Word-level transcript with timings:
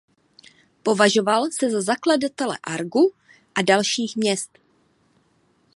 Považoval 0.83 1.45
se 1.51 1.69
za 1.69 1.81
zakladatele 1.81 2.57
Argu 2.63 3.11
a 3.55 3.61
dalších 3.61 4.15
měst. 4.15 4.57